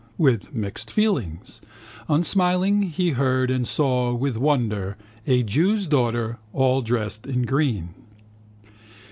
With 0.17 0.51
mixed 0.51 0.89
feelings. 0.89 1.61
Unsmiling, 2.07 2.81
he 2.89 3.09
heard 3.11 3.51
and 3.51 3.67
saw 3.67 4.15
with 4.15 4.35
wonder 4.35 4.97
a 5.27 5.43
jew's 5.43 5.85
daughter, 5.85 6.39
all 6.53 6.81
dressed 6.81 7.27
in 7.27 7.43
green. 7.43 7.89